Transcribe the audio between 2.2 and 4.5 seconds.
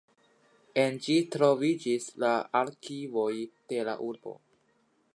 la arkivoj de la urbo.